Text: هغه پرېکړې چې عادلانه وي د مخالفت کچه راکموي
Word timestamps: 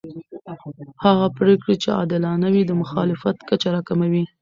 هغه 1.03 1.25
پرېکړې 1.37 1.75
چې 1.81 1.89
عادلانه 1.97 2.47
وي 2.53 2.63
د 2.65 2.71
مخالفت 2.81 3.37
کچه 3.49 3.67
راکموي 3.75 4.23